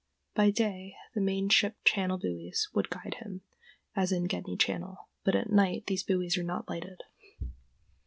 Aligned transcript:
By 0.33 0.49
day 0.49 0.95
the 1.13 1.21
main 1.21 1.47
ship 1.49 1.75
channel 1.85 2.17
buoys 2.17 2.67
would 2.73 2.89
guide 2.89 3.17
him, 3.19 3.41
as 3.95 4.11
in 4.11 4.27
Gedney 4.27 4.57
Channel, 4.57 5.07
but 5.23 5.35
at 5.35 5.51
night 5.51 5.85
these 5.85 6.01
buoys 6.01 6.39
are 6.39 6.43
not 6.43 6.67
lighted. 6.67 7.01